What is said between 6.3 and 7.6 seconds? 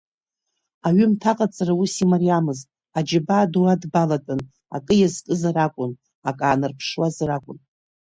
аанарԥшуазар акәын…